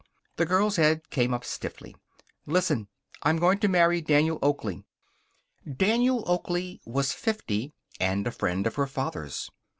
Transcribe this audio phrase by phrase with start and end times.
[0.37, 1.95] The girl's head came up stiffly.
[2.47, 2.87] "Listen.
[3.21, 4.83] I'm going to marry Daniel Oakley."
[5.77, 9.51] Daniel Oakley was fifty, and a friend of her father's.